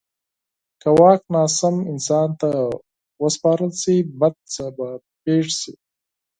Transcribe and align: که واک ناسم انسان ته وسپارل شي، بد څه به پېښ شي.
که 0.81 0.89
واک 0.97 1.21
ناسم 1.33 1.75
انسان 1.91 2.29
ته 2.39 2.49
وسپارل 3.21 3.71
شي، 3.81 3.95
بد 4.19 4.35
څه 4.53 4.65
به 4.77 4.87
پېښ 5.23 5.45
شي. 5.59 5.73